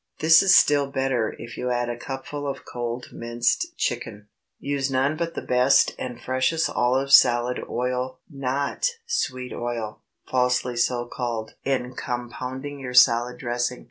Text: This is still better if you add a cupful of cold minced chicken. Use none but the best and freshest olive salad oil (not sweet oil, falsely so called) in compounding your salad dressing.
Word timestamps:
This 0.17 0.41
is 0.41 0.55
still 0.55 0.87
better 0.89 1.35
if 1.37 1.57
you 1.59 1.69
add 1.69 1.87
a 1.87 1.95
cupful 1.95 2.47
of 2.47 2.65
cold 2.65 3.09
minced 3.13 3.77
chicken. 3.77 4.29
Use 4.57 4.89
none 4.89 5.15
but 5.15 5.35
the 5.35 5.43
best 5.43 5.93
and 5.99 6.19
freshest 6.19 6.71
olive 6.71 7.11
salad 7.11 7.59
oil 7.69 8.17
(not 8.27 8.87
sweet 9.05 9.53
oil, 9.53 10.01
falsely 10.27 10.75
so 10.75 11.05
called) 11.05 11.53
in 11.63 11.93
compounding 11.93 12.79
your 12.79 12.95
salad 12.95 13.37
dressing. 13.37 13.79